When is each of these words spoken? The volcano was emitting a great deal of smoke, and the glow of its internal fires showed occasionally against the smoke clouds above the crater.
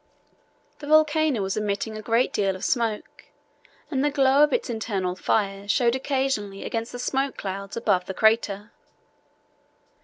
The 0.79 0.87
volcano 0.87 1.43
was 1.43 1.55
emitting 1.55 1.95
a 1.95 2.01
great 2.01 2.33
deal 2.33 2.55
of 2.55 2.65
smoke, 2.65 3.25
and 3.91 4.03
the 4.03 4.09
glow 4.09 4.41
of 4.43 4.51
its 4.51 4.67
internal 4.67 5.15
fires 5.15 5.69
showed 5.71 5.95
occasionally 5.95 6.63
against 6.63 6.91
the 6.91 6.97
smoke 6.97 7.37
clouds 7.37 7.77
above 7.77 8.07
the 8.07 8.15
crater. 8.15 8.71